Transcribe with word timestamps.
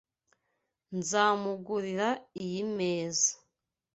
Nzamugurira 0.97 2.09
iyi 2.43 2.63
meza. 2.75 3.31